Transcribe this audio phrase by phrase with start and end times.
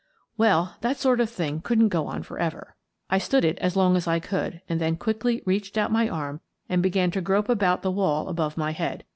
[0.35, 2.75] Well, that sort of thing couldn't go on for ever.
[3.11, 6.41] I stood it as long as I could and then quickly reached out my arm
[6.67, 9.03] and began to grope about the wall above my head.